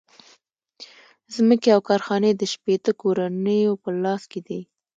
ځمکې 1.35 1.69
او 1.75 1.79
کارخانې 1.89 2.31
د 2.35 2.41
شپیته 2.53 2.91
کورنیو 3.01 3.73
په 3.83 3.89
لاس 4.03 4.21
کې 4.31 4.39
دي 4.47 4.59